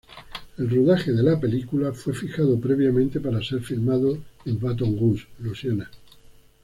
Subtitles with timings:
[0.57, 5.91] El rodaje de la película, fue fijado previamente para ser filmado en Baton Rouge, Luisiana.